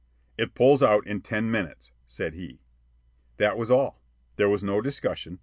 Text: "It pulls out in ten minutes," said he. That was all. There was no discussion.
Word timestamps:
"It 0.35 0.55
pulls 0.55 0.81
out 0.81 1.05
in 1.05 1.21
ten 1.21 1.51
minutes," 1.51 1.91
said 2.07 2.33
he. 2.33 2.59
That 3.37 3.55
was 3.55 3.69
all. 3.69 4.01
There 4.37 4.49
was 4.49 4.63
no 4.63 4.81
discussion. 4.81 5.37